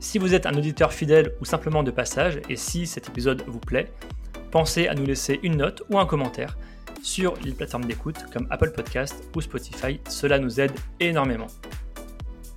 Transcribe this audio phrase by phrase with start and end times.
[0.00, 3.60] Si vous êtes un auditeur fidèle ou simplement de passage, et si cet épisode vous
[3.60, 3.92] plaît,
[4.50, 6.56] pensez à nous laisser une note ou un commentaire
[7.02, 11.48] sur les plateformes d'écoute comme Apple Podcast ou Spotify, cela nous aide énormément.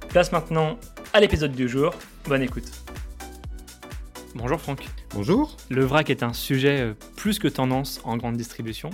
[0.08, 0.80] Place maintenant
[1.12, 1.94] à l'épisode du jour,
[2.30, 2.72] bonne écoute.
[4.36, 4.88] Bonjour Franck.
[5.14, 5.58] Bonjour.
[5.70, 8.90] Le vrac est un sujet euh, plus que tendance en grande distribution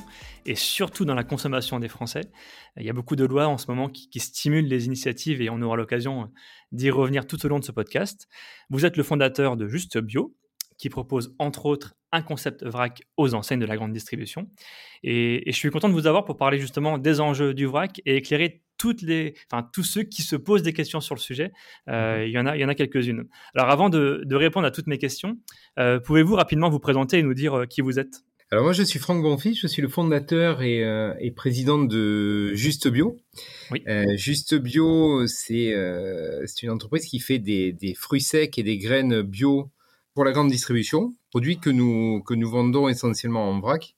[0.46, 2.26] et surtout dans la consommation des Français.
[2.76, 5.62] Il y a beaucoup de lois en ce moment qui, stimulent les initiatives et on
[5.62, 6.26] aura l'occasion euh,
[6.72, 8.28] d'y revenir tout au long de ce podcast.
[8.70, 10.36] Vous êtes le fondateur de Juste Bio
[10.80, 14.50] qui propose entre autres un concept vrac aux enseignes de la grande distribution.
[15.04, 18.16] Et, je suis content de vous avoir pour parler justement des enjeux du vrac et
[18.16, 21.52] éclairer toutes les, enfin, tous ceux qui se posent des questions sur le sujet.
[21.90, 22.28] Euh, mhm.
[22.28, 23.26] il y en a, il y en a quelques-unes.
[23.54, 25.38] Alors avant de, répondre à toutes mes questions,
[25.78, 28.24] euh, pouvez-vous rapidement vous présenter et nous dire euh, qui vous êtes?
[28.52, 30.82] Alors moi je suis Franck Bonfils, je suis le fondateur et,
[31.20, 33.18] et président de Juste Bio.
[33.72, 33.84] Oui.
[34.16, 35.74] Juste Bio, c'est
[36.46, 39.70] c'est une entreprise qui fait des, des, fruits secs et des graines bio
[40.16, 43.96] pour la grande distribution, produits que nous que nous vendons essentiellement en vrac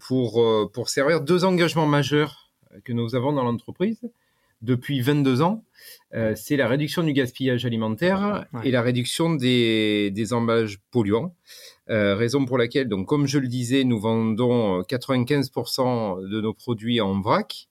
[0.00, 2.52] pour pour servir deux engagements majeurs
[2.84, 4.00] que nous avons dans l'entreprise
[4.64, 5.64] depuis 22 ans,
[6.14, 11.34] euh, c'est la réduction du gaspillage alimentaire et la réduction des, des emballages polluants.
[11.90, 17.00] Euh, raison pour laquelle, donc, comme je le disais, nous vendons 95% de nos produits
[17.00, 17.68] en vrac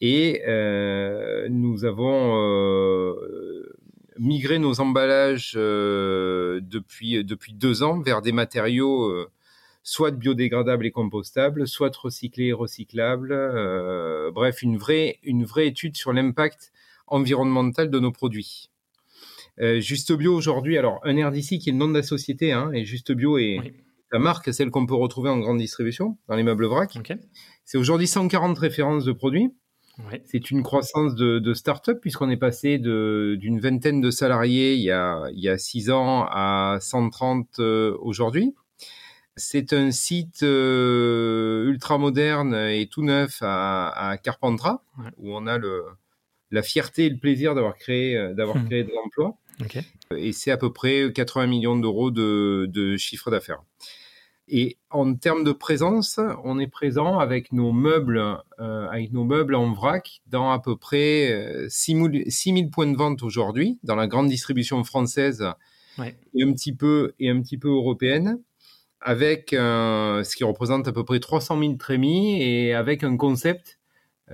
[0.00, 3.76] et euh, nous avons euh,
[4.18, 9.26] migré nos emballages euh, depuis, depuis deux ans vers des matériaux
[9.82, 13.32] soit biodégradables et compostables, soit recyclés et recyclables.
[13.32, 16.72] Euh, bref, une vraie, une vraie étude sur l'impact
[17.06, 18.69] environnemental de nos produits.
[19.60, 22.70] Euh, Juste Bio aujourd'hui, alors un RDC qui est le nom de la société, hein,
[22.72, 23.58] et Juste Bio est
[24.12, 26.96] la marque, celle qu'on peut retrouver en grande distribution dans les meubles vrac.
[27.64, 29.52] C'est aujourd'hui 140 références de produits.
[30.24, 34.90] C'est une croissance de, de start-up puisqu'on est passé d'une vingtaine de salariés il y,
[34.90, 38.54] a, il y a six ans à 130 euh, aujourd'hui.
[39.36, 44.82] C'est un site euh, ultra moderne et tout neuf à, Carpentras,
[45.18, 45.84] où on a le,
[46.50, 48.66] la fierté et le plaisir d'avoir créé, euh, d'avoir hmm.
[48.66, 49.36] créé de l'emploi.
[50.16, 53.62] Et c'est à peu près 80 millions d'euros de, chiffre d'affaires.
[54.48, 59.54] Et en termes de présence, on est présent avec nos meubles, euh, avec nos meubles
[59.54, 64.82] en vrac dans à peu près 6000 points de vente aujourd'hui dans la grande distribution
[64.82, 65.46] française
[66.34, 68.40] et un petit peu et un petit peu européenne
[69.02, 73.79] avec ce qui représente à peu près 300 000 trémies et avec un concept euh,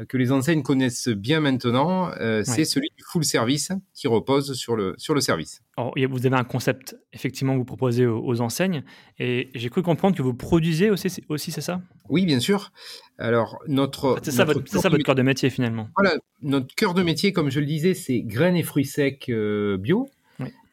[0.05, 4.77] que les enseignes connaissent bien maintenant, euh, c'est celui du full service qui repose sur
[4.77, 5.63] le, sur le service.
[5.77, 8.83] Alors, vous avez un concept effectivement que vous proposez aux, enseignes
[9.19, 11.81] et j'ai cru comprendre que vous produisez aussi, aussi c'est ça?
[12.09, 12.73] Oui, bien sûr.
[13.19, 14.19] Alors, notre.
[14.23, 14.63] C'est ça, votre,
[15.03, 15.89] cœur de métier finalement.
[15.97, 19.79] Voilà, notre cœur de métier, comme je le disais, c'est graines et fruits secs euh,
[19.79, 20.09] bio.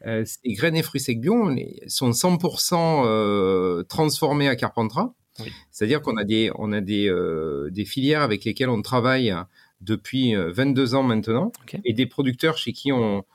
[0.06, 1.50] Euh, ces graines et fruits secs bio
[1.88, 5.14] sont 100% euh, transformés à Carpentras.
[5.72, 9.34] C'est-à-dire qu'on a des, on a des, euh, des filières avec lesquelles on travaille
[9.82, 11.52] depuis 22 ans maintenant
[11.84, 13.26] et des producteurs chez qui on,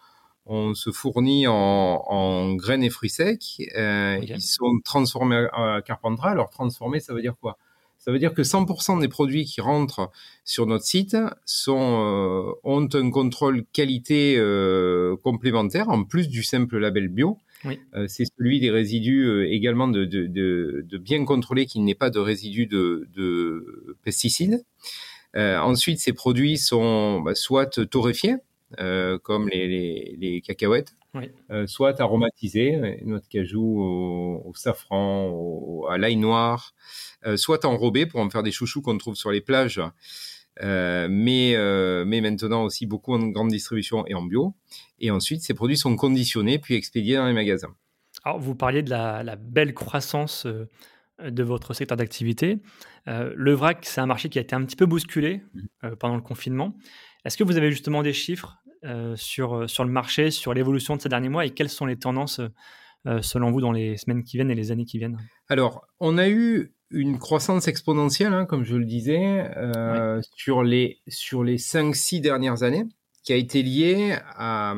[0.46, 3.58] on se fournit en, en graines et fruits secs.
[3.58, 6.30] Ils sont transformés à, Carpentras.
[6.30, 7.58] Alors transformés, ça veut dire quoi?
[7.98, 10.10] Ça veut dire que 100% des produits qui rentrent
[10.44, 16.78] sur notre site sont, euh, ont un contrôle qualité euh, complémentaire en plus du simple
[16.78, 17.38] label bio.
[17.64, 21.96] Euh, c'est celui des résidus également de, de, de, de, bien contrôler qu'il n'y ait
[21.96, 24.64] pas de résidus de, de pesticides.
[25.34, 28.36] ensuite, ces produits sont bah, soit torréfiés,
[29.22, 30.94] comme les, les, les cacahuètes,
[31.66, 36.74] soit aromatisés, notre cajou au, au safran, au, à l'ail noir,
[37.26, 39.80] euh, soit enrobés pour en faire des chouchous qu'on trouve sur les plages.
[40.62, 44.54] Euh, mais, euh, mais maintenant aussi beaucoup en grande distribution et en bio.
[44.98, 47.74] Et ensuite, ces produits sont conditionnés puis expédiés dans les magasins.
[48.24, 52.58] Alors, vous parliez de la, belle croissance de votre secteur d'activité.
[53.06, 55.42] le vrac, c'est un marché qui a été un petit peu bousculé
[55.82, 55.90] mmh.
[56.00, 56.76] pendant le confinement.
[57.24, 58.58] Est-ce que vous avez justement des chiffres
[59.14, 62.40] sur, sur le marché, sur l'évolution de ces derniers mois et quelles sont les tendances
[63.22, 65.18] selon vous dans les semaines qui viennent et les années qui viennent?
[65.48, 70.98] Alors, on a eu une croissance exponentielle, hein, comme je le disais, euh, sur les
[71.08, 72.84] sur les cinq six dernières années,
[73.22, 74.74] qui a été liée à,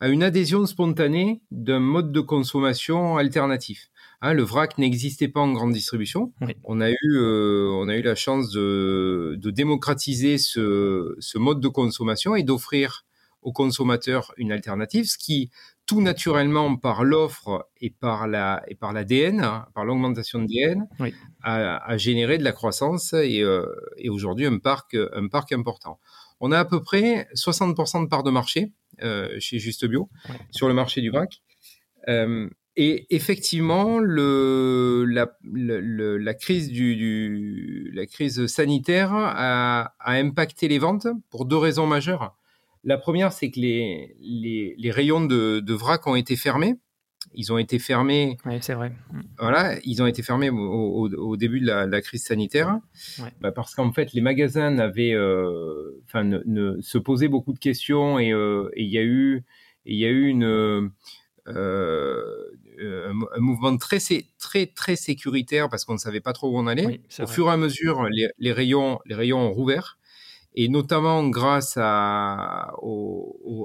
[0.00, 3.88] à une adhésion spontanée d'un mode de consommation alternatif.
[4.20, 6.32] Hein, le vrac n'existait pas en grande distribution.
[6.64, 12.34] On, a eu, on a eu la chance de, démocratiser ce, ce, mode de consommation
[12.34, 13.04] et d'offrir
[13.42, 15.50] aux consommateurs une alternative, ce qui
[15.86, 20.88] tout naturellement par l'offre et par la et par l'ADN, hein, par l'augmentation de l'ADN,
[21.42, 23.66] a, généré de la croissance et, euh,
[23.96, 25.98] et aujourd'hui un parc un parc important.
[26.40, 28.72] On a à peu près 60% de parts de marché
[29.02, 30.08] euh, chez Juste Bio
[30.50, 31.42] sur le marché du vrac.
[32.08, 40.12] Euh, et effectivement, le, la, le, la, crise du, du, la crise sanitaire a, a
[40.14, 42.36] impacté les ventes pour deux raisons majeures.
[42.84, 46.76] La première, c'est que les, les, rayons de, vrac ont été fermés.
[47.32, 48.36] Ils ont été fermés.
[48.44, 48.92] Oui, c'est vrai.
[49.38, 52.78] Voilà, ils ont été fermés au, début de la, crise sanitaire,
[53.40, 58.70] bah, parce qu'en fait, les magasins n'avaient, euh, ne, se posaient beaucoup de questions euh,
[58.74, 59.42] et il y a eu,
[59.86, 60.90] il y a eu une
[61.46, 63.98] euh, un mouvement très
[64.38, 67.00] très très sécuritaire parce qu'on ne savait pas trop où on allait.
[67.18, 69.98] Au fur et à mesure, les, les, rayons les rayons ont rouvert
[70.54, 72.72] et notamment grâce à,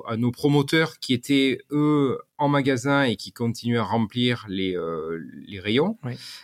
[0.07, 5.19] à nos promoteurs qui étaient eux en magasin et qui continuaient à remplir les, euh,
[5.47, 5.97] les rayons.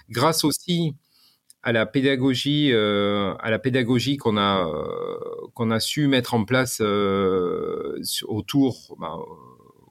[0.09, 0.93] Grâce aussi
[1.63, 5.17] à la pédagogie, euh, à la pédagogie qu'on a euh,
[5.55, 6.79] qu'on a su mettre en place
[8.27, 9.17] autour bah,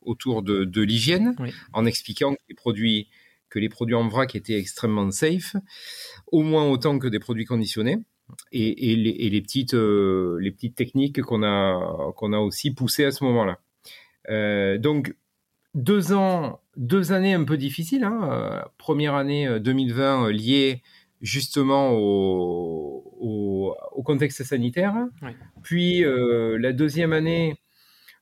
[0.02, 1.34] autour de, de l'hygiène,
[1.72, 3.08] en expliquant que les produits
[3.50, 5.56] que les produits en vrac étaient extrêmement safe,
[6.30, 7.98] au moins autant que des produits conditionnés
[8.52, 13.24] et, les, petites, euh, les petites techniques qu'on a, qu'on a aussi poussées à ce
[13.24, 13.58] moment-là.
[14.30, 15.14] Euh, donc,
[15.74, 18.04] deux ans, deux années un peu difficiles.
[18.04, 18.28] Hein.
[18.30, 20.82] Euh, première année 2020 liée
[21.20, 24.94] justement au, au, contexte sanitaire.
[25.62, 27.56] Puis la deuxième année,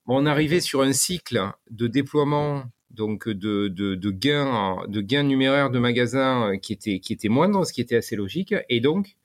[0.07, 5.71] on arrivait sur un cycle de déploiement donc de, de, de, gains de gains numéraires
[5.71, 8.55] de magasins qui était qui était moindre, ce qui était assez logique.
[8.69, 9.17] Et donc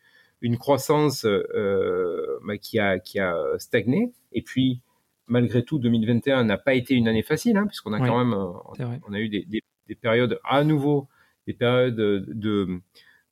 [0.42, 4.12] une croissance euh, bah, qui, a, qui a stagné.
[4.34, 4.82] Et puis,
[5.28, 8.98] malgré tout, 2021 n'a pas été une année facile, hein, puisqu'on a quand même euh,
[9.08, 11.08] on a eu des, des, des, périodes à nouveau,
[11.48, 12.82] des périodes de,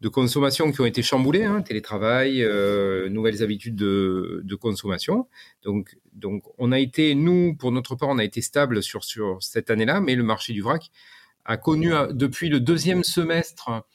[0.01, 5.27] de consommation qui ont été chamboulées, hein, télétravail, euh, nouvelles habitudes de, de, consommation.
[5.63, 9.41] Donc, donc, on a été, nous, pour notre part, on a été stable sur, sur
[9.41, 10.91] cette année-là, mais le marché du vrac
[11.45, 13.85] a connu depuis le deuxième semestre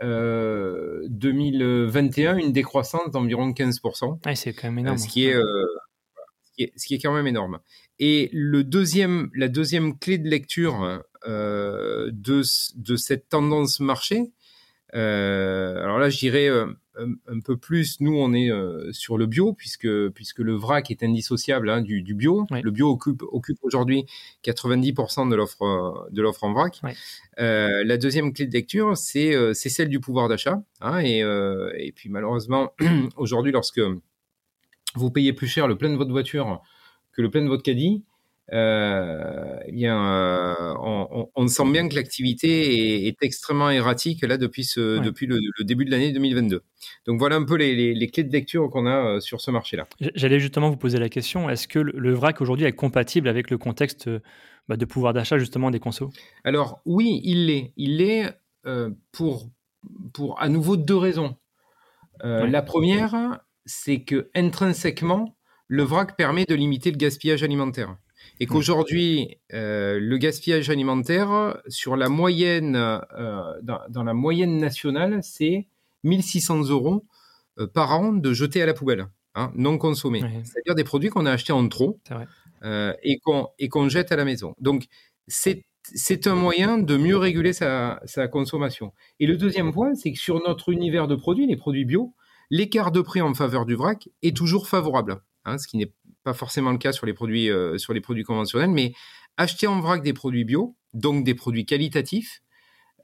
[0.00, 4.34] 2021 euh, une décroissance d'environ 15%.
[4.34, 4.96] c'est quand même énorme.
[4.96, 5.66] Euh, ce, qui est, euh,
[6.76, 7.60] ce, qui est, quand même énorme.
[7.98, 14.30] Et le deuxième, la deuxième clé de lecture de, de cette tendance marché,
[15.00, 16.48] alors là, je dirais
[16.96, 21.02] un, peu plus, nous, on est euh, sur le bio, puisque, puisque le vrac est
[21.02, 22.46] indissociable hein, du, du, bio.
[22.50, 24.06] Le bio occupe, occupe aujourd'hui
[24.44, 26.80] 90% de l'offre, de l'offre en vrac.
[27.40, 30.62] Euh, la deuxième clé de lecture, c'est, euh, c'est celle du pouvoir d'achat.
[30.80, 32.72] Hein, et, et puis malheureusement,
[33.16, 33.80] aujourd'hui, lorsque
[34.94, 36.62] vous payez plus cher le plein de votre voiture
[37.12, 38.04] que le plein de votre caddie,
[38.52, 44.64] euh, eh bien, euh, on, on, sent bien que l'activité est, extrêmement erratique là depuis,
[44.64, 46.62] ce, depuis le, début de l'année 2022.
[47.06, 49.86] Donc voilà un peu les, les, clés de lecture qu'on a euh, sur ce marché-là.
[50.14, 53.56] J'allais justement vous poser la question est-ce que le, vrac aujourd'hui est compatible avec le
[53.56, 54.10] contexte
[54.68, 56.10] bah, de pouvoir d'achat justement des consos?
[56.44, 57.72] Alors oui, il l'est.
[57.76, 58.30] Il l'est
[58.66, 59.48] euh, pour,
[60.12, 61.36] pour à nouveau deux raisons.
[62.22, 67.96] La première, c'est que intrinsèquement, le vrac permet de limiter le gaspillage alimentaire
[68.40, 75.66] et qu'aujourd'hui, euh, le gaspillage alimentaire, sur la moyenne, euh, dans, la moyenne nationale, c'est
[76.02, 77.04] 1600 euros
[77.58, 80.20] euh, par an de jeter à la poubelle, hein, non consommés.
[80.44, 82.00] C'est-à-dire des produits qu'on a achetés en trop
[82.64, 83.18] et
[83.68, 84.54] qu'on jette à la maison.
[84.60, 84.86] Donc,
[85.28, 88.92] c'est un moyen de mieux réguler sa, sa consommation.
[89.20, 92.14] Et le deuxième point, c'est que sur notre univers de produits, les produits bio,
[92.50, 95.92] l'écart de prix en faveur du vrac est toujours favorable, hein, ce qui n'est
[96.24, 98.92] pas forcément le cas sur les produits, euh, sur les produits conventionnels, mais
[99.36, 102.42] acheter en vrac des produits bio, donc des produits qualitatifs,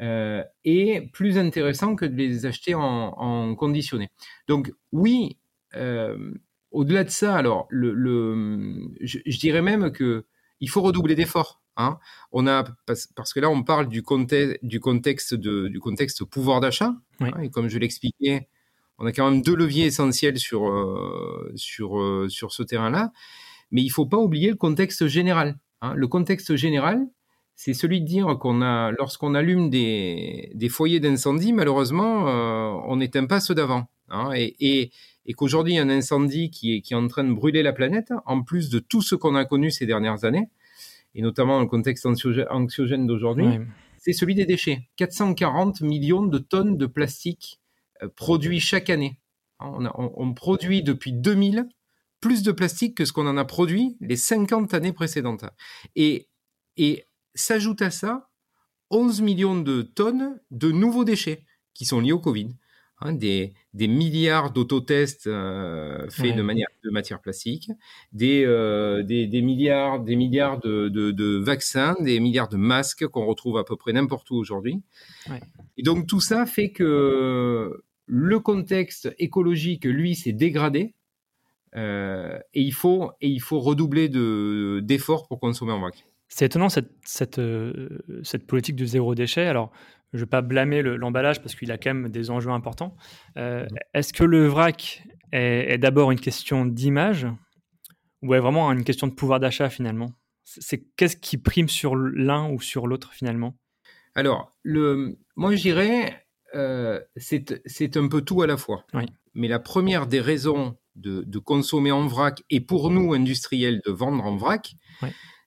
[0.00, 4.08] euh, est plus intéressant que de les acheter en, conditionné.
[4.48, 5.38] Donc oui,
[5.76, 6.32] euh,
[6.70, 10.24] au-delà de ça, alors le, je, dirais même que
[10.60, 11.62] il faut redoubler d'efforts.
[11.76, 11.98] Hein.
[12.32, 16.60] On a parce, que là on parle du contexte du contexte de, du contexte pouvoir
[16.60, 16.94] d'achat.
[17.20, 18.48] Hein, et comme je l'expliquais,
[19.00, 23.12] on a quand même deux leviers essentiels sur, euh, sur, euh, sur ce terrain-là.
[23.70, 25.58] Mais il faut pas oublier le contexte général.
[25.80, 25.94] Hein.
[25.96, 27.06] Le contexte général,
[27.56, 32.96] c'est celui de dire qu'on a, lorsqu'on allume des, des foyers d'incendie, malheureusement, euh, on
[32.96, 33.86] n'éteint pas ceux d'avant.
[34.12, 34.32] Hein.
[34.34, 34.90] et, et,
[35.24, 38.42] et qu'aujourd'hui, un incendie qui est, qui est en train de brûler la planète, en
[38.42, 40.48] plus de tout ce qu'on a connu ces dernières années,
[41.14, 43.60] et notamment dans le contexte anxiogène d'aujourd'hui,
[43.98, 44.88] c'est celui des déchets.
[44.96, 47.60] 440 millions de tonnes de plastique
[48.02, 49.18] euh, produits chaque année.
[49.62, 51.68] On, produit depuis 2000
[52.20, 55.44] plus de plastique que ce qu'on en a produit les 50 années précédentes.
[55.96, 56.28] Et,
[56.78, 57.04] et
[57.34, 58.30] s'ajoute à ça
[58.90, 62.54] 11 millions de tonnes de nouveaux déchets qui sont liés au Covid.
[63.02, 67.70] Hein, des, milliards d'autotests euh, faits de, manière, de matière plastique,
[68.12, 73.64] des, euh, des, milliards, des milliards de, vaccins, des milliards de masques qu'on retrouve à
[73.64, 74.82] peu près n'importe où aujourd'hui.
[75.78, 80.94] Et donc tout ça fait que le contexte écologique, lui, s'est dégradé.
[81.76, 86.04] Euh, et, il faut, et il faut redoubler d'efforts pour consommer en vrac.
[86.26, 87.40] C'est étonnant cette, cette,
[88.24, 89.46] cette, politique du zéro déchet.
[89.46, 89.70] Alors,
[90.12, 92.96] je ne vais pas blâmer l'emballage parce qu'il a quand même des enjeux importants.
[93.36, 93.66] Euh.
[93.94, 97.28] Est-ce que le vrac est, d'abord une question d'image
[98.22, 100.10] ou est vraiment une question de pouvoir d'achat finalement?
[100.42, 103.56] C'est qu'est-ce qui prime sur l'un ou sur l'autre finalement?
[104.16, 108.84] Alors, le, moi je dirais euh, c'est un peu tout à la fois.
[109.34, 114.24] Mais la première des raisons de, consommer en vrac et pour nous industriels de vendre
[114.24, 114.74] en vrac,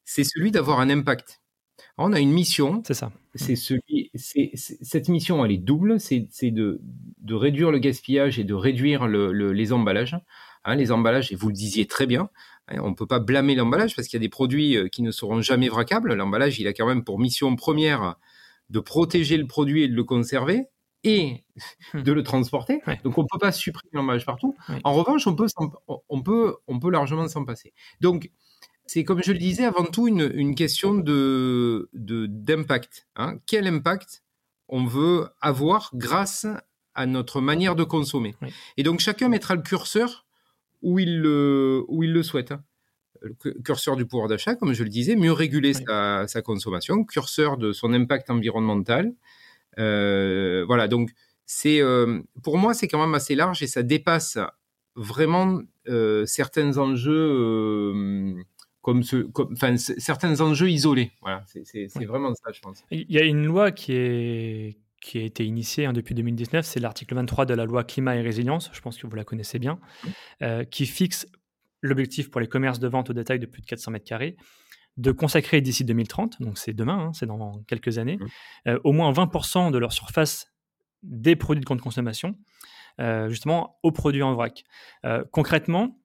[0.05, 1.41] c'est celui d'avoir un impact.
[1.97, 2.81] On a une mission.
[2.87, 3.11] C'est ça.
[3.35, 5.99] C'est celui, cette mission, elle est double.
[5.99, 6.81] C'est, de,
[7.19, 10.17] de, réduire le gaspillage et de réduire les emballages.
[10.65, 12.29] Hein, les emballages, et vous le disiez très bien,
[12.69, 15.01] hein, on ne peut pas blâmer l'emballage parce qu'il y a des produits euh, qui
[15.01, 16.13] ne seront jamais vracables.
[16.13, 18.15] L'emballage, il a quand même pour mission première
[18.69, 20.67] de protéger le produit et de le conserver
[21.03, 21.43] et
[21.93, 22.81] de le transporter.
[23.03, 24.55] Donc on ne peut pas supprimer l'emballage partout.
[24.83, 25.47] En revanche, on peut,
[26.09, 27.73] on peut, on peut largement s'en passer.
[28.01, 28.29] Donc
[28.85, 33.07] c'est comme je le disais avant tout une, question de d'impact.
[33.15, 33.37] Hein.
[33.45, 34.23] Quel impact
[34.69, 36.47] on veut avoir grâce
[36.95, 38.35] à notre manière de consommer?
[38.77, 40.25] Et donc chacun mettra le curseur
[40.81, 42.51] où il le, où il le souhaite.
[42.51, 42.63] Hein.
[43.21, 47.71] Le curseur du pouvoir d'achat, comme je le disais, mieux réguler sa, consommation, curseur de
[47.71, 49.13] son impact environnemental.
[49.79, 51.11] Euh, voilà, donc
[51.45, 54.37] c'est euh, pour moi c'est quand même assez large et ça dépasse
[54.95, 58.35] vraiment euh, certains enjeux
[58.83, 61.11] comme, ce, enfin, certains enjeux isolés.
[61.21, 62.83] Voilà, c'est vraiment ça, je pense.
[62.91, 66.81] Il y a une loi qui, est, qui a été initiée hein, depuis 2019, c'est
[66.81, 69.79] l'article 23 de la loi climat et résilience, je pense que vous la connaissez bien,
[70.41, 71.27] euh, qui fixe
[71.81, 74.35] l'objectif pour les commerces de vente au détail de plus de 400 mètres carrés
[74.97, 78.19] de consacrer d'ici 2030, donc c'est demain, hein, c'est dans quelques années,
[78.67, 80.53] euh, au moins 20% de leur surface
[81.01, 82.37] des produits de grande consommation,
[83.01, 84.63] euh, justement aux produits en vrac.
[85.31, 85.97] concrètement,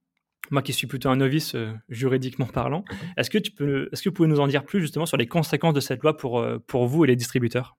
[0.51, 2.99] moi qui suis plutôt un novice euh, juridiquement parlant, mhm.
[3.17, 5.27] est-ce que, tu peux, est-ce que vous pouvez nous en dire plus justement sur les
[5.27, 7.77] conséquences de cette loi pour, euh, pour vous et les distributeurs?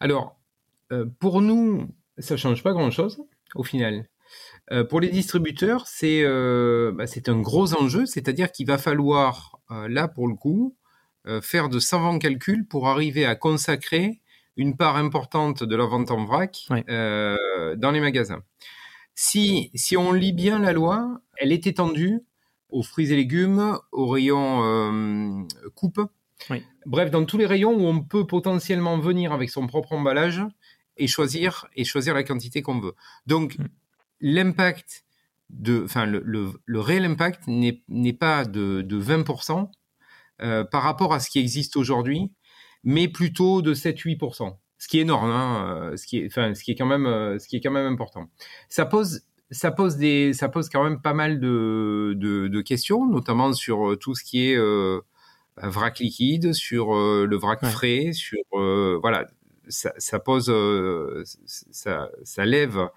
[0.00, 0.38] Alors,
[0.92, 1.88] euh, pour nous,
[2.18, 3.22] ça ne change pas grand-chose
[3.54, 4.08] au final.
[4.88, 10.28] pour les distributeurs, c'est, bah, c'est un gros enjeu, c'est-à-dire qu'il va falloir, là pour
[10.28, 10.76] le coup,
[11.42, 14.20] faire de savants calculs pour arriver à consacrer
[14.56, 18.42] une part importante de la vente en vrac dans les magasins.
[19.14, 22.20] Si, si on lit bien la loi, elle est étendue
[22.74, 25.42] aux fruits et légumes, aux rayons euh,
[25.74, 26.00] coupe.
[26.86, 30.42] Bref, dans tous les rayons où on peut potentiellement venir avec son propre emballage
[30.96, 32.94] et choisir, et choisir la quantité qu'on veut.
[33.26, 33.68] Donc, mm.
[34.20, 35.04] l'impact
[35.50, 39.70] de, enfin, le, le, réel impact n'est pas de, de 20%
[40.42, 42.32] euh, par rapport à ce qui existe aujourd'hui,
[42.82, 46.62] mais plutôt de 7-8% ce qui est énorme, hein, euh, ce qui est, enfin, ce
[46.62, 48.28] qui est quand même, euh, ce qui est quand même important.
[48.68, 53.52] Ça pose, ça pose des, ça pose quand même pas mal de, de, questions, notamment
[53.54, 54.58] sur tout ce qui est
[55.56, 59.26] vrac liquide, sur le vrac frais, sur, voilà,
[59.68, 60.52] ça, ça pose,
[61.46, 62.88] ça, ça lève,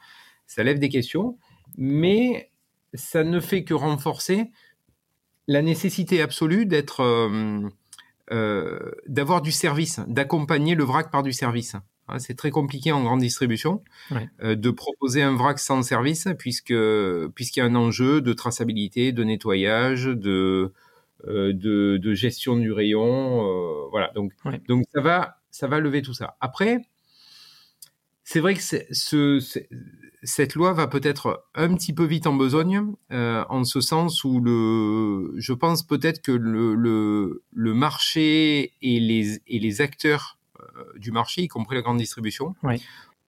[0.46, 1.38] ça lève des questions,
[1.78, 2.52] mais
[2.94, 4.52] ça ne fait que renforcer
[5.48, 7.02] la nécessité absolue d'être
[8.32, 11.78] euh, d'avoir du service, d'accompagner le vrac par du service.
[12.10, 13.84] Hein, c'est très compliqué en grande distribution
[14.42, 16.74] euh, de proposer un vrac sans service puisque
[17.36, 20.74] puisqu'il y a un enjeu de traçabilité, de nettoyage, de
[21.26, 24.12] euh, de, gestion du rayon, voilà.
[24.14, 24.34] Donc
[24.68, 26.36] donc ça va ça va lever tout ça.
[26.42, 26.82] Après,
[28.26, 29.40] c'est vrai que ce,
[30.24, 34.40] cette loi va peut-être un petit peu vite en besogne, euh, en ce sens où
[34.40, 40.84] le, je pense peut-être que le, le, le, marché et les, et les acteurs euh,
[40.98, 42.56] du marché, y compris la grande distribution,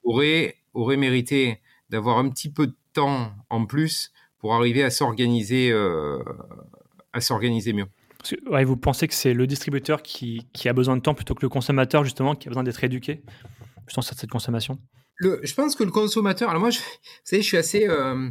[0.04, 5.72] auraient, auraient mérité d'avoir un petit peu de temps en plus pour arriver à s'organiser,
[5.72, 6.24] euh,
[7.14, 7.88] à s'organiser mieux.
[8.48, 11.42] Ouais, vous pensez que c'est le distributeur qui, qui, a besoin de temps plutôt que
[11.42, 13.22] le consommateur justement qui a besoin d'être éduqué
[13.88, 14.80] sur cette consommation?
[15.20, 16.50] Je pense que le consommateur.
[16.50, 16.86] Alors moi, je, vous
[17.24, 18.30] savez, je suis assez, euh,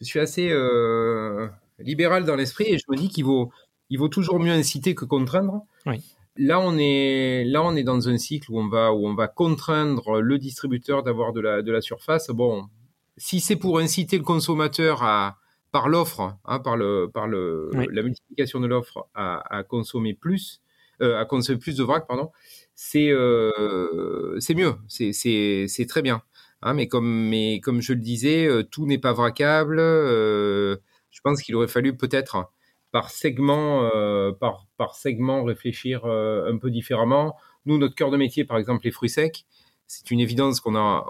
[0.00, 3.52] je suis assez euh, libéral dans l'esprit et je me dis qu'il vaut,
[3.88, 5.62] il vaut toujours mieux inciter que contraindre.
[5.86, 6.02] Oui.
[6.36, 9.28] là, on est, là, on est dans un cycle où on va, où on va
[9.28, 12.28] contraindre le distributeur d'avoir de la, de la surface.
[12.30, 12.68] Bon,
[13.16, 15.38] si c'est pour inciter le consommateur à,
[15.72, 20.62] par l'offre, hein, par le, par le, la multiplication de l'offre à, à, consommer plus,
[21.02, 22.30] euh, à consommer plus de vrac, pardon,
[22.74, 26.22] c'est, euh, c'est mieux, c'est très bien.
[26.62, 29.78] Hein, mais comme, mais comme je le disais, euh, tout n'est pas vracable.
[29.78, 30.76] Euh,
[31.10, 32.50] je pense qu'il aurait fallu peut-être
[32.92, 37.36] par segment, euh, par, par segment réfléchir un peu différemment.
[37.66, 39.44] Nous, notre cœur de métier, par exemple, les fruits secs,
[39.86, 41.06] c'est une évidence qu'on a.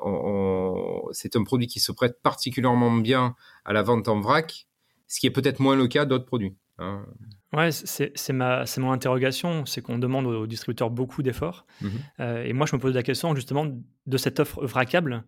[1.13, 4.69] c'est un produit qui se prête particulièrement bien à la vente en vrac,
[5.07, 6.57] ce qui est peut-être moins le cas d'autres produits.
[6.79, 7.05] Hein.
[7.53, 11.67] Ouais, c'est ma, mon interrogation, c'est qu'on demande aux distributeurs beaucoup d'efforts.
[11.81, 11.89] Mmh
[12.21, 13.67] euh, et moi, je me pose la question justement
[14.07, 15.25] de cette offre vracable.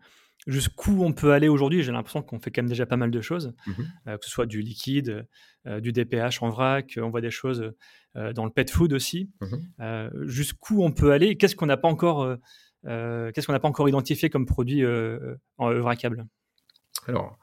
[0.46, 1.82] Jusqu'où on peut aller aujourd'hui?
[1.82, 3.72] J'ai l'impression qu'on fait quand même déjà pas mal de choses, mmh
[4.06, 5.26] euh, que ce soit du liquide,
[5.66, 7.72] euh, du DPH en vrac, on voit des choses
[8.14, 9.30] dans le pet food aussi.
[9.40, 11.36] Mmh jusqu'où on peut aller?
[11.36, 12.36] Qu'est-ce qu'on n'a pas encore,
[12.84, 14.84] qu'est-ce qu'on n'a pas encore identifié comme produit
[15.58, 16.26] en vracable
[17.08, 17.36] Alors,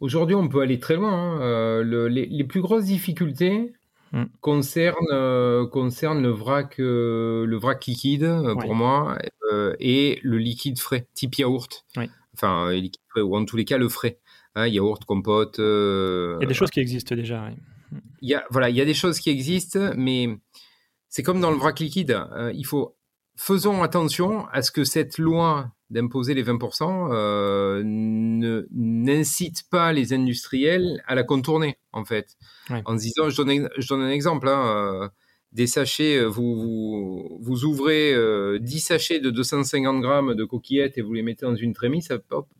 [0.00, 1.40] aujourd'hui, on peut aller très loin.
[1.40, 1.82] Hein.
[1.82, 3.72] les, les, plus grosses difficultés,
[4.16, 4.24] Mm.
[4.40, 9.18] concerne, euh, concerne le vrac, euh, le vrac liquide euh, pour moi
[9.78, 11.84] et le liquide frais, type yaourt.
[12.34, 14.18] Enfin, liquide frais, ou en tous les cas le frais.
[14.54, 15.56] Hein, yaourt, compote.
[15.58, 17.50] il y a des choses qui existent déjà.
[18.22, 20.30] Il y a, voilà, il y a des choses qui existent, mais
[21.10, 22.18] c'est comme dans le vrac liquide.
[22.54, 22.96] il faut
[23.36, 31.02] faisons attention à ce que cette loi d'imposer les 20% euh, n'incite pas les industriels
[31.06, 32.36] à la contourner, en fait.
[32.70, 35.08] En se disant, je donne, je donne un exemple, hein, euh,
[35.52, 38.14] des sachets, euh, vous, vous, vous ouvrez
[38.58, 42.18] 10 sachets de 250 grammes de coquillettes et vous les mettez dans une trémie, ça,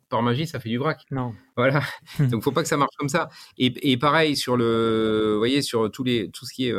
[0.08, 1.02] par magie, ça fait du vrac.
[1.10, 1.34] Non.
[1.56, 1.82] Voilà.
[2.30, 3.28] Donc, faut pas que ça marche comme ça.
[3.58, 6.74] Et, et pareil, sur le, vous voyez, sur tous les, tout ce qui est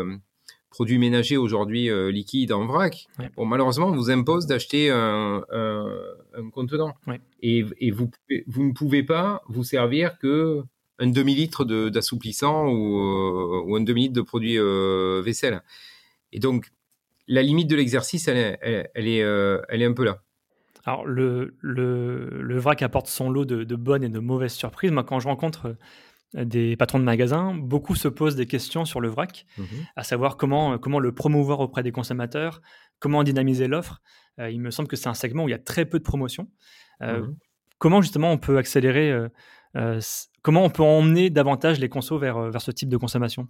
[0.78, 5.42] produits ménagers aujourd'hui euh, liquides en vrac, bon, malheureusement, on vous impose d'acheter un,
[6.54, 6.94] contenant.
[7.42, 8.12] Et, vous,
[8.46, 10.62] vous ne pouvez pas vous servir que
[11.00, 15.64] un demi-litre d'assouplissant ou, euh, ou, un demi-litre de produit euh, vaisselle.
[16.32, 16.68] Et donc,
[17.28, 18.60] la limite de l'exercice, elle, est,
[18.94, 19.26] elle, est,
[19.70, 20.22] elle est un peu là.
[20.86, 24.92] Alors, le, le, le, vrac apporte son lot de, de, bonnes et de mauvaises surprises.
[24.92, 25.76] Moi, quand je rencontre
[26.34, 29.64] des patrons de magasins, beaucoup se posent des questions sur le vrac, mmh
[29.96, 32.62] à savoir comment, comment le promouvoir auprès des consommateurs,
[33.00, 34.02] comment dynamiser l'offre.
[34.40, 36.04] Euh, il me semble que c'est un segment où il y a très peu de
[36.04, 36.50] promotion.
[37.02, 37.36] Euh, mmh
[37.80, 39.12] comment justement on peut accélérer,
[39.76, 40.00] euh,
[40.42, 43.48] comment on peut emmener davantage les consos vers, vers ce type de consommation?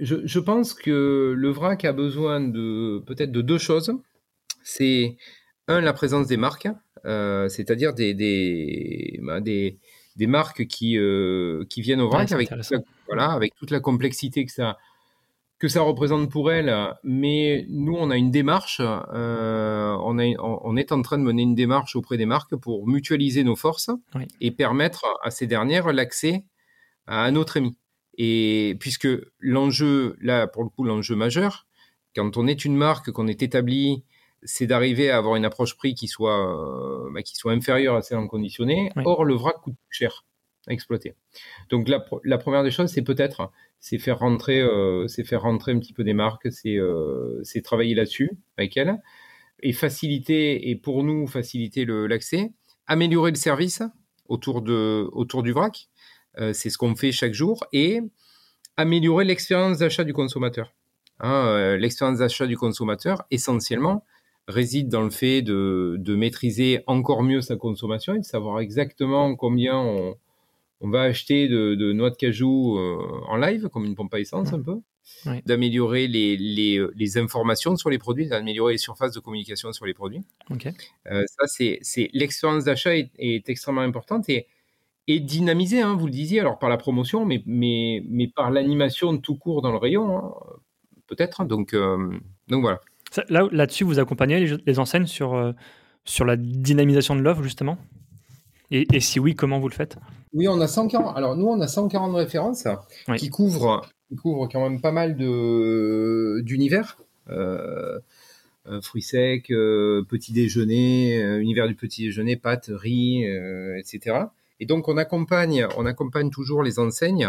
[0.00, 3.92] Je, je, pense que le vrac a besoin de peut-être de deux choses.
[4.62, 5.18] C'est
[5.68, 6.68] un, la présence des marques,
[7.04, 9.78] c'est-à-dire des, des, ben, des
[10.16, 12.50] des marques qui, euh, qui viennent au vrac avec,
[13.06, 14.78] voilà, avec toute la complexité que ça,
[15.58, 16.74] que ça représente pour elles.
[17.04, 21.42] Mais nous, on a une démarche, euh, on, a, on est en train de mener
[21.42, 23.90] une démarche auprès des marques pour mutualiser nos forces
[24.40, 26.44] et permettre à ces dernières l'accès
[27.06, 27.76] à notre ami.
[28.18, 31.66] Et puisque l'enjeu, là, pour le coup, l'enjeu majeur,
[32.14, 34.04] quand on est une marque, qu'on est établi,
[34.46, 38.02] c'est d'arriver à avoir une approche prix qui soit, euh, bah, qui soit inférieure à
[38.02, 38.90] celle en conditionné.
[39.04, 40.24] Or, le vrac coûte cher
[40.68, 41.14] à exploiter.
[41.68, 45.72] Donc, la, la première des choses, c'est peut-être, c'est faire rentrer, euh, c'est faire rentrer
[45.72, 48.96] un petit peu des marques, c'est, euh, c'est travailler là-dessus avec elles
[49.62, 52.52] et faciliter, et pour nous, faciliter l'accès,
[52.86, 53.82] améliorer le service
[54.26, 55.88] autour de, autour du vrac.
[56.52, 58.00] c'est ce qu'on fait chaque jour et
[58.76, 60.74] améliorer l'expérience d'achat du consommateur.
[61.20, 64.04] Hein, l'expérience d'achat du consommateur, essentiellement,
[64.48, 69.34] réside dans le fait de, de, maîtriser encore mieux sa consommation et de savoir exactement
[69.34, 70.16] combien on,
[70.80, 74.20] on va acheter de, de, noix de cajou euh, en live, comme une pompe à
[74.20, 74.78] essence un peu,
[75.46, 79.94] d'améliorer les, les, les, informations sur les produits, d'améliorer les surfaces de communication sur les
[79.94, 80.22] produits.
[81.10, 84.46] Euh, ça, c'est l'expérience d'achat est, est, extrêmement importante et,
[85.06, 89.16] et dynamisée, hein, vous le disiez, alors par la promotion, mais, mais, mais par l'animation
[89.18, 90.34] tout court dans le rayon, hein,
[91.06, 91.44] peut-être.
[91.44, 92.80] Donc, euh, donc voilà.
[93.28, 95.52] Là, là-dessus, vous accompagnez les, enseignes sur, euh,
[96.04, 97.78] sur la dynamisation de l'offre, justement?
[98.70, 99.96] Et, et, si oui, comment vous le faites?
[100.32, 101.16] Oui, on a 140.
[101.16, 102.66] Alors, nous, on a 140 références
[103.16, 106.98] qui, couvrent, qui couvrent quand même pas mal de, d'univers.
[107.28, 107.98] Euh,
[108.68, 113.24] euh fruits secs, euh, petit déjeuner, univers du petit déjeuner, pâtes, riz,
[113.78, 114.26] etc.
[114.58, 117.28] Et donc, on accompagne, on accompagne toujours les enseignes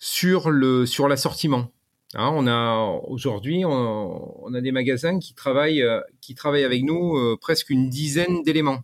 [0.00, 1.70] sur, le, sur l'assortiment.
[2.14, 7.16] Hein, on a aujourd'hui, on, a des magasins qui travaillent, euh, qui travaillent avec nous
[7.16, 8.80] euh, presque une dizaine d'éléments.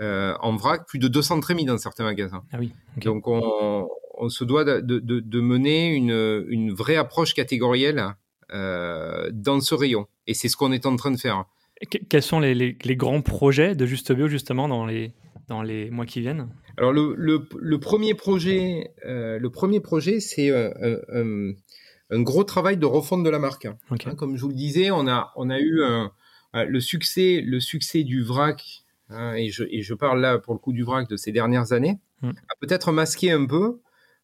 [0.00, 2.44] Euh, en vrac, plus de 200 trémies dans certains magasins.
[2.52, 3.88] Ah oui, Donc on,
[4.28, 8.14] se doit de, mener une, vraie approche catégorielle
[8.52, 10.06] dans ce rayon.
[10.28, 11.44] Et c'est ce qu'on est en train de faire.
[12.08, 15.12] quels sont les, les, grands projets de Juste Bio justement dans les,
[15.48, 16.48] dans les mois qui viennent?
[16.76, 20.52] Alors le, le, premier projet, le premier projet, c'est
[22.10, 23.66] un gros travail de refonte de la marque.
[23.66, 23.76] Hein,
[24.16, 25.80] comme je vous le disais, on a, on a eu
[26.54, 30.58] le succès, le succès du vrac, hein, et, je, et je parle là pour le
[30.58, 32.30] coup du vrac de ces dernières années, hmm.
[32.30, 33.80] a peut-être masqué un peu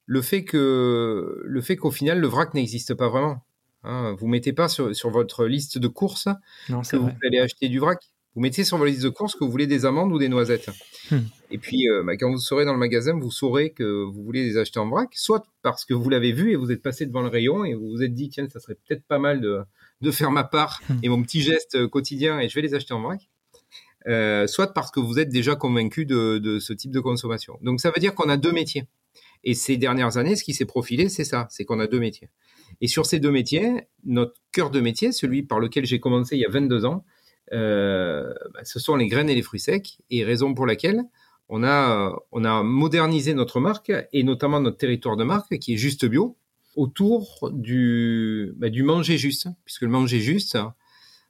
[0.07, 3.44] le fait que le fait qu'au final le vrac n'existe pas vraiment.
[3.85, 4.16] Hein.
[4.18, 6.29] vous mettez pas sur, sur, votre liste de courses
[6.68, 7.99] que vous allez acheter du vrac.
[8.35, 10.68] Vous mettez sur votre liste de courses que vous voulez des amandes ou des noisettes.
[11.11, 11.18] Hmm.
[11.51, 14.44] Et puis, euh, bah, quand vous serez dans le magasin, vous saurez que vous voulez
[14.44, 17.23] les acheter en vrac, soit parce que vous l'avez vu et vous êtes passé devant
[17.23, 19.61] le rayon et vous vous êtes dit, tiens, ça serait peut-être pas mal de,
[20.01, 20.99] de faire ma part hmm.
[21.03, 23.29] et mon petit geste euh, quotidien et je vais les acheter en vrac.
[24.07, 27.59] Euh, soit parce que vous êtes déjà convaincu de, de, ce type de consommation.
[27.62, 28.85] Donc ça veut dire qu'on a deux métiers.
[29.44, 32.29] Et ces dernières années, ce qui s'est profilé, c'est ça, c'est qu'on a deux métiers.
[32.81, 36.40] Et sur ces deux métiers, notre cœur de métier, celui par lequel j'ai commencé il
[36.40, 37.05] y a 22 ans,
[37.50, 41.02] ce sont les graines et les fruits secs, et raison pour laquelle
[41.48, 45.76] on a, on a modernisé notre marque, et notamment notre territoire de marque, qui est
[45.76, 46.37] Juste Bio,
[46.76, 50.59] autour du, bah, du manger juste, puisque le manger juste,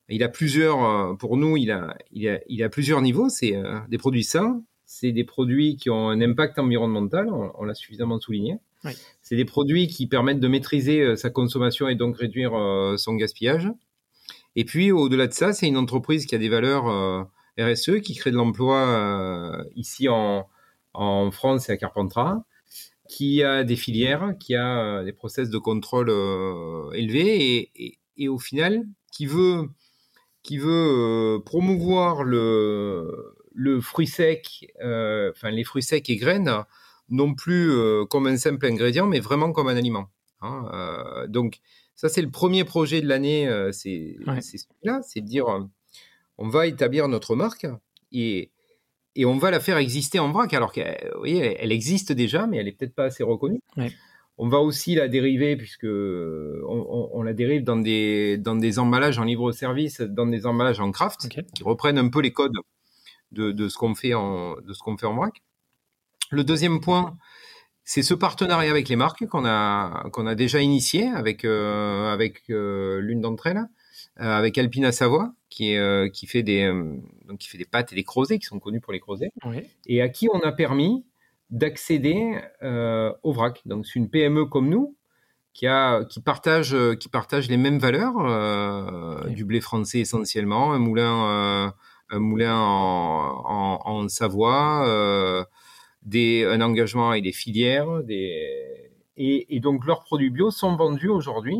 [0.08, 3.28] il a plusieurs, pour nous, il a, il a, il a plusieurs niveaux.
[3.28, 7.74] C'est euh, des produits sains, c'est des produits qui ont un impact environnemental, on, l'a
[7.74, 8.58] suffisamment souligné.
[9.22, 12.52] C'est des produits qui permettent de maîtriser euh, sa consommation et donc réduire
[12.98, 13.70] son gaspillage.
[14.56, 17.24] Et puis, au-delà de ça, c'est une entreprise qui a des valeurs euh,
[17.58, 20.48] RSE, qui crée de l'emploi euh, ici en,
[21.32, 22.44] France et à Carpentras,
[23.08, 26.10] qui a des filières, qui a euh, des process de contrôle
[26.94, 27.70] élevés
[28.16, 29.70] et, au final, qui veut,
[31.44, 36.64] promouvoir le fruit sec, enfin les fruits secs et graines,
[37.10, 37.72] non plus
[38.08, 40.08] comme un simple ingrédient, mais vraiment comme un aliment.
[40.44, 41.60] Hein, donc,
[41.94, 43.48] ça, c'est le premier projet de l'année.
[43.48, 45.60] Euh, c'est celui-là, c'est de dire, euh,
[46.38, 47.66] on va établir notre marque
[48.12, 48.50] et,
[49.14, 50.52] et on va la faire exister en vrac.
[50.54, 53.60] Alors qu'elle elle existe déjà, mais elle est peut-être pas assez reconnue.
[54.36, 59.24] On va aussi la dériver puisque on, la dérive dans des dans des emballages en
[59.24, 62.56] libre-service, dans des emballages en craft, qui reprennent un peu les codes
[63.30, 65.40] de, de ce qu'on fait en de ce qu'on fait en vrac.
[66.30, 67.16] Le deuxième point,
[67.84, 72.42] c'est ce partenariat avec les marques qu'on a qu'on a déjà initié avec euh, avec
[72.48, 73.68] euh, l'une d'entre elles,
[74.20, 76.66] euh, avec Alpina Savoie, qui est qui fait des
[77.26, 79.30] donc qui fait des pâtes et des crozets qui sont connus pour les crozets,
[79.86, 81.04] et à qui on a permis
[81.50, 83.60] d'accéder au vrac.
[83.66, 84.96] Donc c'est une PME comme nous
[85.52, 91.74] qui a qui partage qui partage les mêmes valeurs du blé français essentiellement, un moulin
[92.10, 95.46] un moulin en, en, en Savoie
[96.04, 98.02] des, un engagement avec des filières,
[99.16, 101.58] et, donc leurs produits bio sont vendus aujourd'hui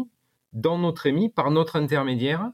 [0.53, 2.51] dans notre émis par notre intermédiaire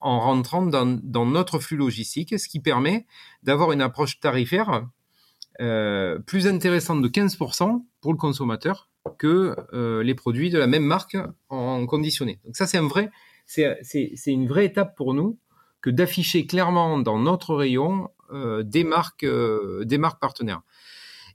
[0.00, 3.06] en rentrant dans, dans, notre flux logistique, ce qui permet
[3.42, 4.86] d'avoir une approche tarifaire
[5.60, 10.84] euh, plus intéressante de 15% pour le consommateur que euh, les produits de la même
[10.84, 11.18] marque
[11.50, 12.38] en conditionné.
[12.46, 13.10] Donc ça, c'est un vrai,
[13.44, 13.76] c'est,
[14.26, 15.38] une vraie étape pour nous
[15.82, 20.62] que d'afficher clairement dans notre rayon euh, des marques, des marques partenaires.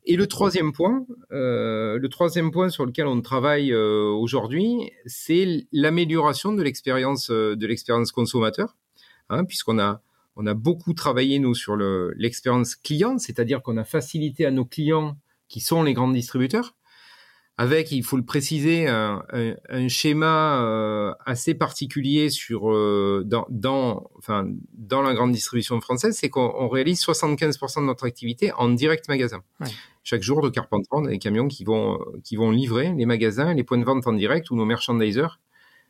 [0.08, 5.66] Et le troisième point, euh, le troisième point sur lequel on travaille euh, aujourd'hui, c'est
[5.72, 8.76] l'amélioration de l'expérience euh, de l'expérience consommateur,
[9.30, 10.02] hein, puisqu'on a
[10.36, 15.18] on a beaucoup travaillé nous sur l'expérience client, c'est-à-dire qu'on a facilité à nos clients
[15.48, 16.76] qui sont les grands distributeurs
[17.58, 19.24] avec, il faut le préciser, un,
[19.70, 26.18] un, schéma euh, assez particulier sur euh, dans, dans, enfin, dans la grande distribution française,
[26.20, 29.42] c'est qu'on réalise 75% de notre activité en direct magasin.
[29.62, 29.68] Ouais.
[30.04, 33.54] Chaque jour de Carpentras, on a des camions qui vont qui vont livrer les magasins,
[33.54, 35.40] les points de vente en direct où nos merchandisers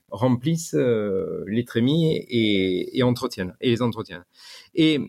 [0.09, 4.23] remplissent euh, les trémies et, et, entretiennent et les entretiennent.
[4.75, 4.99] Et,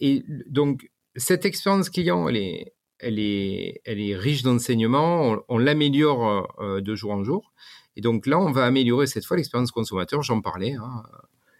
[0.00, 6.48] et donc cette expérience client, elle est elle est, elle est riche d'enseignements, on, l'améliore
[6.60, 7.52] euh, de jour en jour.
[7.96, 11.02] Et donc là, on va améliorer cette fois l'expérience consommateur, j'en parlais, hein,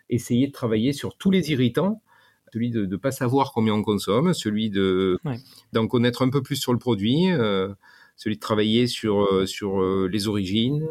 [0.08, 2.02] essayer de travailler sur tous les irritants,
[2.52, 5.18] celui de ne pas savoir combien on consomme, celui de
[5.72, 7.72] d'en connaître un peu plus sur le produit, euh,
[8.16, 10.86] celui de travailler sur, euh, sur les origines,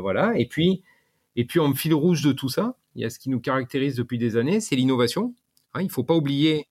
[0.00, 0.38] voilà.
[0.38, 0.82] Et puis,
[1.36, 3.96] et puis en fil rouge de tout ça, il y a ce qui nous caractérise
[3.96, 5.34] depuis des années, c'est l'innovation.
[5.72, 6.66] Hein, il ne faut pas oublier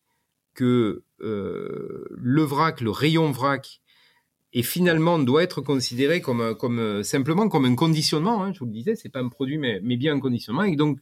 [0.54, 3.82] que euh, le vrac, le rayon vrac,
[4.54, 8.44] et finalement doit être considéré comme, comme simplement comme un conditionnement.
[8.44, 10.64] Hein, je vous le disais, c'est pas un produit, mais, mais bien un conditionnement.
[10.64, 11.00] Et donc,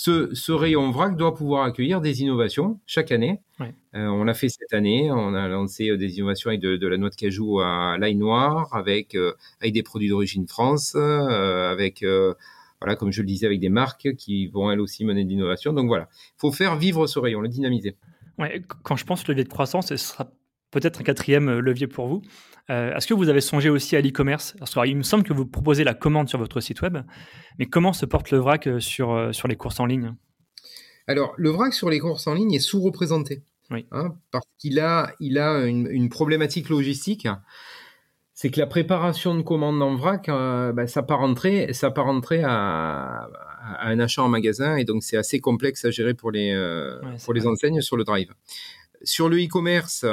[0.00, 3.40] ce, ce, rayon vrac doit pouvoir accueillir des innovations chaque année.
[3.58, 3.74] Ouais.
[3.94, 5.10] Euh, on l'a fait cette année.
[5.10, 8.14] On a lancé euh, des innovations avec de, de, la noix de cajou à l'ail
[8.14, 12.04] noir, avec, euh, avec des produits d'origine France, euh, avec
[12.80, 15.72] voilà, comme je le disais, avec des marques qui vont elles aussi mener de l'innovation.
[15.72, 17.96] Donc voilà, il faut faire vivre ce rayon, le dynamiser.
[18.38, 20.30] Ouais, quand je pense levier de croissance, ce sera
[20.70, 22.22] peut-être un quatrième euh, levier pour vous.
[22.70, 24.54] Euh, est-ce que vous avez songé aussi à l'e-commerce?
[24.58, 26.98] Parce qu'il me semble que vous proposez la commande sur votre site web,
[27.58, 30.14] mais comment se porte le vrac euh, sur, sur les courses en ligne?
[31.06, 33.42] Alors, le vrac sur les courses en ligne est sous-représenté.
[33.70, 33.86] Oui.
[33.92, 37.26] Hein, parce qu'il a, il a une, problématique logistique.
[38.40, 42.42] C'est que la préparation de commande en vrac, bah, ça part rentrer, ça part rentrer
[42.44, 43.28] à,
[43.80, 46.54] un achat en magasin, et donc c'est assez complexe à gérer pour les,
[47.24, 48.32] pour les enseignes sur le drive.
[49.02, 50.06] Sur le e-commerce,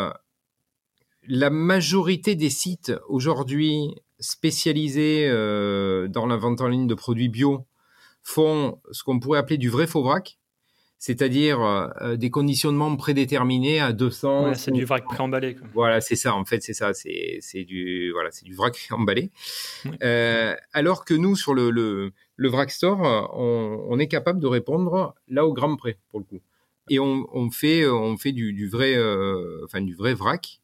[1.27, 7.65] la majorité des sites aujourd'hui spécialisés euh, dans la vente en ligne de produits bio
[8.23, 10.39] font ce qu'on pourrait appeler du vrai faux vrac,
[11.05, 14.55] c'est-à-dire euh, des conditionnements prédéterminés à 200.
[14.55, 15.55] c'est du vrac préemballé.
[15.75, 16.33] Voilà, c'est ça.
[16.33, 16.95] En fait, c'est ça.
[16.95, 19.29] C'est du voilà, c'est du vrac emballé.
[20.01, 23.01] Euh, alors que nous, sur le, le, vrac store,
[23.37, 26.41] on, est capable de répondre là au gramme près pour le coup.
[26.89, 28.97] Et on, fait on fait du, du vrai
[29.63, 30.59] enfin du vrai vrac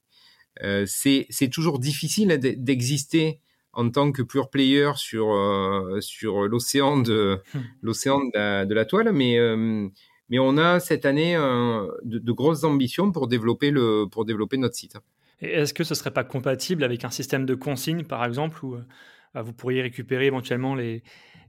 [0.63, 3.39] euh, c'est toujours difficile d'exister
[3.73, 7.39] en tant que pure player sur euh, sur l'océan de
[7.82, 9.88] l'océan de, la, toile, mais euh,
[10.31, 14.97] mais on a cette année de, grosses ambitions pour développer le pour développer notre site.
[15.41, 18.77] Est-ce que ce serait pas compatible avec un système de consigne, par exemple, où
[19.35, 21.03] vous pourriez récupérer éventuellement les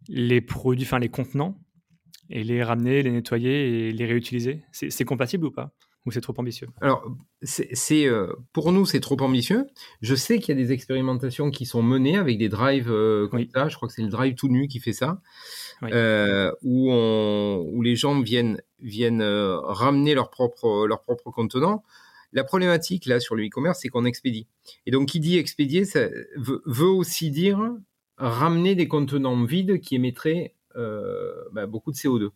[0.09, 1.57] les produits, enfin les contenants,
[2.29, 4.65] et les ramener, les nettoyer et les réutiliser?
[4.73, 5.73] C'est compatible ou pas?
[6.05, 6.67] Ou c'est trop ambitieux?
[6.81, 7.09] Alors,
[7.43, 9.69] c'est euh, pour nous, c'est trop ambitieux.
[10.01, 13.47] Je sais qu'il y a des expérimentations qui sont menées avec des drives euh, comme
[13.55, 13.69] ça.
[13.69, 15.21] Je crois que c'est le drive tout nu qui fait ça,
[15.85, 21.83] euh, où, on, où les gens viennent, viennent ramener leur propre, leur propre contenant.
[22.33, 24.47] La problématique là sur le e-commerce, c'est qu'on expédie.
[24.87, 27.61] Et donc, qui dit expédier, ça veut, aussi dire
[28.17, 32.31] ramener des contenants vides qui émettraient bah, beaucoup de CO2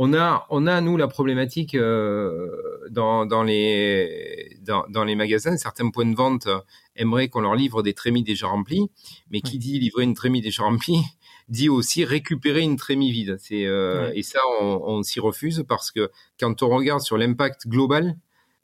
[0.00, 2.48] on a, on a nous la problématique euh,
[2.88, 5.56] dans, dans, les dans, les magasins.
[5.56, 6.46] Certains points de vente
[6.94, 8.88] aimeraient qu'on leur livre des trémies déjà remplies,
[9.30, 11.02] mais qui dit livrer une trémie déjà remplie
[11.48, 13.38] dit aussi récupérer une trémie vide.
[13.40, 18.16] C'est euh, et ça on, s'y refuse parce que quand on regarde sur l'impact global,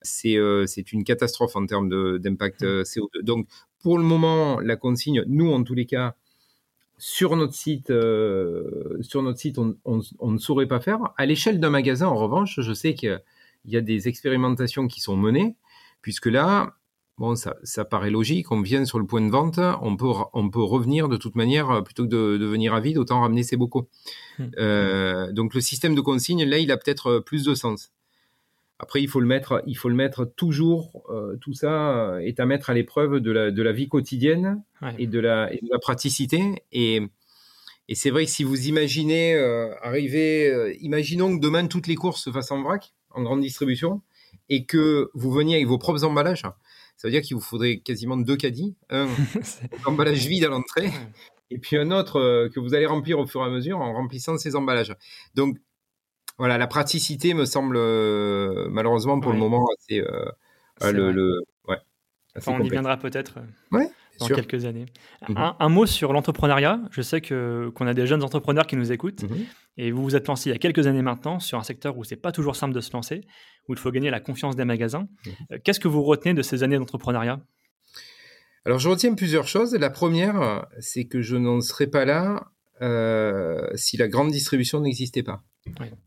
[0.02, 3.22] c'est euh, c'est une catastrophe en termes d'impact CO2.
[3.22, 3.48] Donc
[3.82, 6.14] pour le moment, la consigne, nous en tous les cas,
[6.98, 10.98] sur notre site, euh, sur notre site, on, ne saurait pas faire.
[11.16, 13.20] À l'échelle d'un magasin, en revanche, je sais qu'il
[13.66, 15.56] y a des expérimentations qui sont menées,
[16.02, 16.74] puisque là,
[17.18, 18.52] bon, ça, paraît logique.
[18.52, 21.82] On vient sur le point de vente, on peut, on peut revenir de toute manière,
[21.82, 23.88] plutôt que de, venir à vide, autant ramener ses bocaux.
[24.38, 24.44] Hmm.
[24.58, 27.90] Euh, donc le système de consigne, là, il a peut-être plus de sens.
[28.78, 31.04] Après, il faut le mettre, il faut le mettre toujours.
[31.08, 34.62] Euh, tout ça euh, est à mettre à l'épreuve de la, de la vie quotidienne
[34.98, 36.62] et, de la, et de la praticité.
[36.72, 37.00] Et,
[37.88, 42.24] et c'est vrai que si vous imaginez euh, arriver, imaginons que demain toutes les courses
[42.24, 44.02] se fassent en vrac, en grande distribution,
[44.48, 46.42] et que vous veniez avec vos propres emballages.
[46.96, 49.06] Ça veut dire qu'il vous faudrait quasiment deux caddies, un
[49.86, 50.90] emballage vide à l'entrée,
[51.50, 54.36] et puis un autre que vous allez remplir au fur et à mesure en remplissant
[54.36, 54.94] ces emballages.
[55.36, 55.58] Donc
[56.38, 60.00] voilà, la praticité me semble euh, malheureusement pour le moment assez.
[60.00, 61.76] Euh, le, ouais,
[62.46, 63.84] on y viendra peut-être euh,
[64.18, 64.86] dans quelques années.
[65.28, 65.54] Mhm.
[65.58, 66.80] un, mot sur l'entrepreneuriat.
[66.90, 69.22] Je sais que qu'on a des jeunes entrepreneurs qui nous écoutent.
[69.22, 69.46] Mhm.
[69.76, 72.04] Et vous vous êtes lancé il y a quelques années maintenant sur un secteur où
[72.04, 73.22] c'est pas toujours simple de se lancer,
[73.68, 75.06] où il faut gagner la confiance des magasins.
[75.26, 75.60] Mhm.
[75.60, 77.40] Qu'est-ce que vous retenez de ces années d'entrepreneuriat?
[78.66, 79.74] Alors je retiens plusieurs choses.
[79.74, 82.50] La première, c'est que je n'en serais pas là
[83.76, 85.44] si la grande distribution n'existait pas.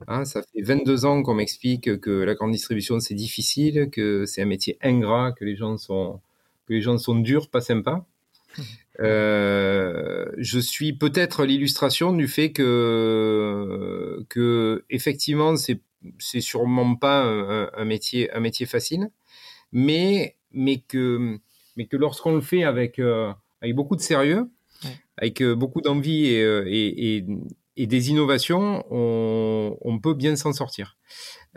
[0.08, 4.42] Hein, ça fait 22 ans qu'on m'explique que la grande distribution c'est difficile, que c'est
[4.42, 6.22] un métier ingrat, que les gens sont,
[6.68, 8.06] que les gens sont durs, pas sympas.
[9.00, 15.82] Euh, je suis peut-être l'illustration du fait que, que effectivement c'est
[16.18, 19.12] c'est sûrement pas un, métier un métier facile,
[19.72, 21.38] mais mais que
[21.76, 24.50] mais que lorsqu'on le fait avec euh, avec beaucoup de sérieux,
[25.18, 27.26] avec euh, beaucoup d'envie et, et, et
[27.86, 30.98] des innovations, on, peut bien s'en sortir.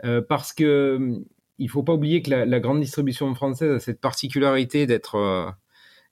[0.03, 1.23] Euh, parce que
[1.57, 5.49] il faut pas oublier que la, grande distribution française a cette particularité d'être euh,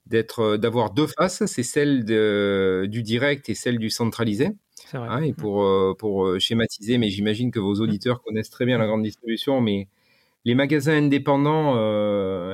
[0.08, 4.50] d'être euh, d'avoir deux faces, c'est celle de, du direct et celle du centralisé.
[4.94, 5.08] Vrai.
[5.08, 5.64] Hein, et pour
[5.98, 9.88] pour schématiser, mais j'imagine que vos auditeurs connaissent très bien la grande distribution, mais
[10.46, 11.76] les magasins indépendants,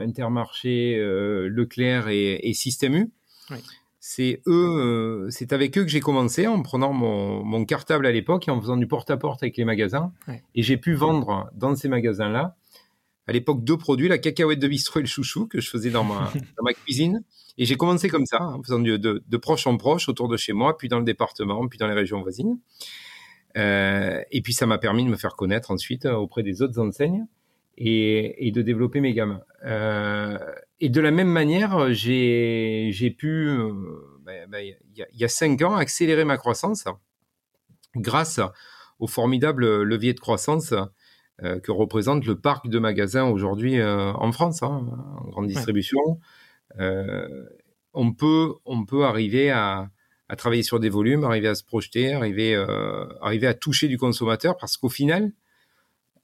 [0.01, 3.11] Intermarché, Leclerc et, et Système U,
[3.51, 3.57] oui
[4.07, 8.47] c'est eux, euh, c'est avec eux que j'ai commencé en prenant mon, cartable à l'époque
[8.47, 10.13] et en faisant du porte-à-porte avec les magasins.
[10.53, 12.55] Et j'ai pu vendre dans ces magasins-là
[13.25, 16.03] à l'époque deux produits, la cacahuète de bistrot et le chouchou que je faisais dans
[16.03, 17.23] ma, dans ma cuisine.
[17.57, 20.37] Et j'ai commencé comme ça, en faisant de, de, de, proche en proche autour de
[20.37, 22.59] chez moi, puis dans le département, puis dans les régions voisines.
[23.57, 27.25] Euh, et puis ça m'a permis de me faire connaître ensuite auprès des autres enseignes
[27.77, 29.41] et, et de développer mes gammes.
[29.65, 30.37] Euh,
[30.79, 33.71] et de la même manière, j'ai pu, euh,
[34.25, 36.85] ben, ben, il y, a cinq ans, accélérer ma croissance
[37.95, 38.41] grâce
[38.99, 40.73] au formidable levier de croissance
[41.43, 44.85] euh, que représente le parc de magasins aujourd'hui euh, en France, hein,
[45.17, 46.19] en grande distribution.
[47.97, 49.89] On, peut, on peut arriver à,
[50.27, 52.53] à, travailler sur des volumes, arriver à se projeter, arriver,
[53.21, 55.31] arriver à toucher du consommateur, parce qu'au final,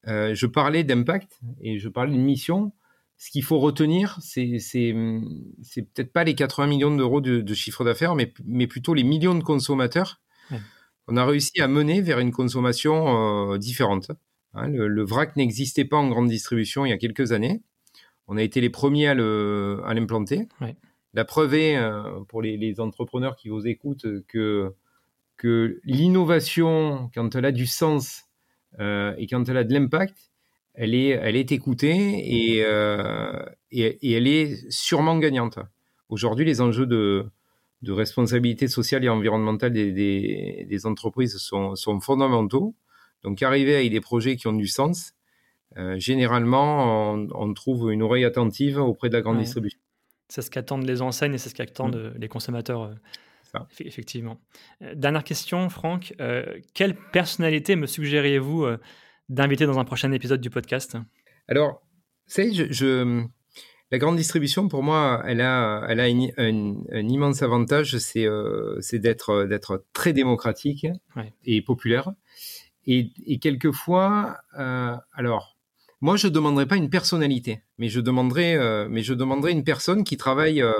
[0.06, 2.74] je parlais d'impact et je parlais de mission.
[3.18, 4.58] Ce qu'il faut retenir, c'est
[4.94, 9.36] peut-être pas les 80 millions d'euros de, de, chiffre d'affaires, mais, mais plutôt les millions
[9.36, 10.20] de consommateurs
[11.08, 14.12] on a réussi à mener vers une consommation euh, différente.
[14.54, 14.68] Hein.
[14.68, 17.62] le, vrac n'existait pas en grande distribution il y a quelques années.
[18.28, 20.48] On a été les premiers à l'implanter.
[21.14, 24.74] La preuve est, euh, pour les, entrepreneurs qui vous écoutent, que,
[25.36, 28.31] que l'innovation, quand elle a du sens euh,
[28.80, 30.18] et quand elle a de l'impact,
[30.74, 32.60] elle est, elle est écoutée et,
[33.72, 35.60] et, elle est sûrement gagnante.
[36.10, 37.26] Aujourd'hui, les enjeux de,
[37.82, 42.76] de responsabilité sociale et environnementale des, des, entreprises sont, sont, fondamentaux.
[43.24, 45.14] Donc arriver avec des projets qui ont du sens,
[45.78, 49.80] euh, généralement, on, trouve une oreille attentive auprès de la grande distribution.
[50.28, 52.20] C'est ce qu'attendent les enseignes et c'est ce qu'attendent mmh.
[52.20, 52.92] les consommateurs.
[53.56, 54.40] Euh, effectivement.
[54.82, 56.14] Euh, dernière question, Franck.
[56.74, 58.66] quelle personnalité me suggériez-vous
[59.30, 60.98] d'inviter dans un prochain épisode du podcast?
[61.48, 61.82] Alors,
[62.28, 63.26] c'est je, je
[63.92, 69.44] la grande distribution, pour moi, elle a, elle a un, immense avantage, c'est euh, d'être
[69.44, 70.88] d'être très démocratique
[71.44, 72.14] et populaire.
[72.88, 75.58] Et, et quelquefois, euh, alors,
[76.00, 80.06] moi, je demanderais pas une personnalité, mais je demanderais, euh, mais je demanderais une personne
[80.06, 80.74] qui travaille, euh,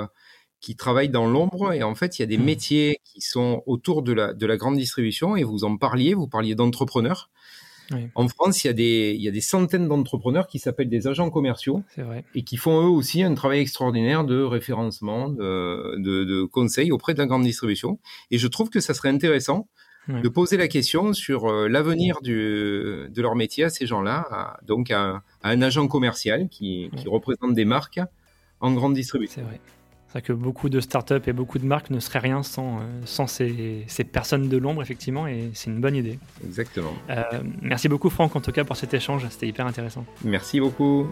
[0.62, 1.74] qui travaille dans l'ombre.
[1.74, 2.44] Et en fait, il y a des mmh.
[2.44, 5.36] métiers qui sont autour de la, de la grande distribution.
[5.36, 7.28] Et vous en parliez, vous parliez d'entrepreneurs.
[8.14, 11.08] En France, il y a des, il y a des centaines d'entrepreneurs qui s'appellent des
[11.08, 11.82] agents commerciaux
[12.34, 17.18] et qui font eux aussi un travail extraordinaire de référencement, de, de, conseil auprès de
[17.18, 17.98] la grande distribution.
[18.30, 19.68] Et je trouve que ça serait intéressant
[20.08, 25.22] de poser la question sur euh, l'avenir de leur métier à ces gens-là, donc à,
[25.42, 28.00] un agent commercial qui, qui représente des marques
[28.60, 29.42] en grande distribution.
[29.42, 29.60] C'est vrai.
[30.12, 33.26] C'est que beaucoup de startups et beaucoup de marques ne seraient rien sans, euh, sans
[33.26, 36.18] ces, ces personnes de l'ombre, effectivement, et c'est une bonne idée.
[36.44, 36.92] Exactement.
[37.08, 37.22] Euh,
[37.62, 39.26] merci beaucoup, Franck, en tout cas, pour cet échange.
[39.30, 40.04] C'était hyper intéressant.
[40.22, 41.08] Merci beaucoup.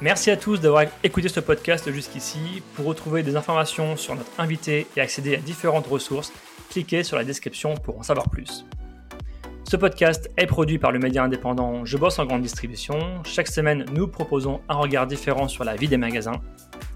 [0.00, 2.62] Merci à tous d'avoir écouté ce podcast jusqu'ici.
[2.74, 6.32] Pour retrouver des informations sur notre invité et accéder à différentes ressources,
[6.70, 8.64] cliquez sur la description pour en savoir plus.
[9.72, 13.22] Ce podcast est produit par le média indépendant Je bosse en grande distribution.
[13.24, 16.42] Chaque semaine, nous proposons un regard différent sur la vie des magasins,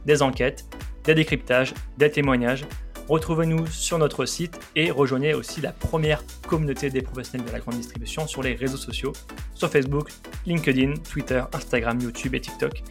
[0.05, 0.67] des enquêtes,
[1.05, 2.67] des décryptages, des témoignages.
[3.09, 7.77] Retrouvez-nous sur notre site et rejoignez aussi la première communauté des professionnels de la grande
[7.77, 9.15] distribution sur les réseaux sociaux,
[9.55, 10.11] sur Facebook,
[10.45, 12.83] LinkedIn, Twitter, Instagram, YouTube et TikTok.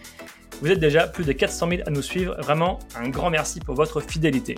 [0.64, 2.36] Vous êtes déjà plus de 400 000 à nous suivre.
[2.40, 4.56] Vraiment, un grand merci pour votre fidélité.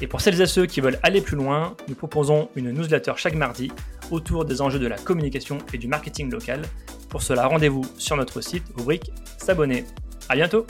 [0.00, 3.34] Et pour celles et ceux qui veulent aller plus loin, nous proposons une newsletter chaque
[3.34, 3.72] mardi
[4.10, 6.62] autour des enjeux de la communication et du marketing local.
[7.08, 9.84] Pour cela, rendez-vous sur notre site, rubrique S'abonner.
[10.28, 10.66] À bientôt!